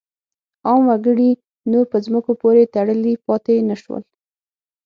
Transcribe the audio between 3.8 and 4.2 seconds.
شول.